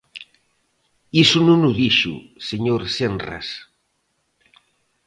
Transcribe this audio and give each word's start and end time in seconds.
Iso 1.23 1.39
non 1.47 1.59
o 1.69 1.71
dixo, 1.81 2.13
señor 2.49 2.81
Senras. 2.97 3.47